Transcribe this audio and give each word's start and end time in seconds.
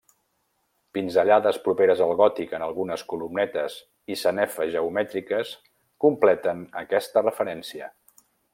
Pinzellades 0.97 1.59
properes 1.67 2.01
al 2.05 2.13
gòtic 2.21 2.55
en 2.59 2.65
algunes 2.69 3.03
columnetes 3.13 3.75
i 4.15 4.19
sanefes 4.23 4.73
geomètriques 4.77 5.53
completen 6.07 6.65
aquesta 6.85 7.25
referència. 7.29 7.93